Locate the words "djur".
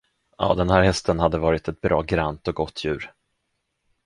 2.85-3.11